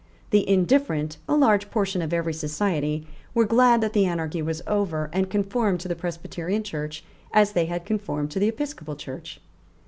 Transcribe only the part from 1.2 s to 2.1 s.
a large portion